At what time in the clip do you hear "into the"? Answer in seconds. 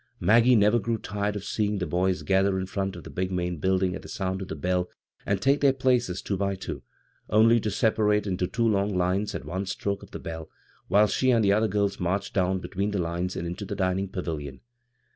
8.25-8.51, 13.45-13.75